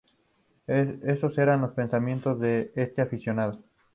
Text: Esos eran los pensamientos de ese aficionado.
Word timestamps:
Esos 0.65 1.37
eran 1.37 1.61
los 1.61 1.73
pensamientos 1.73 2.39
de 2.39 2.71
ese 2.73 3.03
aficionado. 3.03 3.59